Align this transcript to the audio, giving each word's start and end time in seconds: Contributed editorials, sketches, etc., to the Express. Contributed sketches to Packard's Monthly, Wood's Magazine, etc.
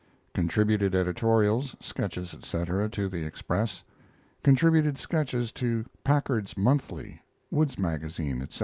Contributed 0.33 0.95
editorials, 0.95 1.75
sketches, 1.79 2.33
etc., 2.33 2.89
to 2.89 3.07
the 3.07 3.23
Express. 3.23 3.83
Contributed 4.41 4.97
sketches 4.97 5.51
to 5.51 5.85
Packard's 6.03 6.57
Monthly, 6.57 7.21
Wood's 7.51 7.77
Magazine, 7.77 8.41
etc. 8.41 8.59